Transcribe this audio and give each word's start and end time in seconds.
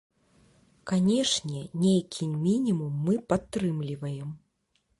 Канешне, 0.91 1.59
нейкі 1.83 2.31
мінімум 2.47 2.97
мы 3.09 3.21
падтрымліваем. 3.35 4.35